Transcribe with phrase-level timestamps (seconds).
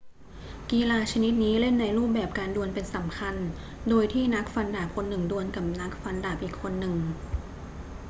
[0.71, 3.35] กีฬาชนิดนี้เล่นในรูปแบบการดวลเป็นสำคัญ
[3.89, 6.95] โดยที่นักฟันดาบคนหนึ่งดวลกับนักฟันดาบอีกคนหนึ่ง